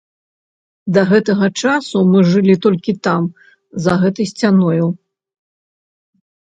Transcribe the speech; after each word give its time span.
Да 0.95 1.01
гэтага 1.11 1.49
часу 1.65 1.97
мы 2.15 2.19
жылі 2.31 2.55
толькі 2.65 2.97
там, 3.11 3.23
за 3.87 3.93
гэтай 4.03 4.25
сцяною. 4.35 4.85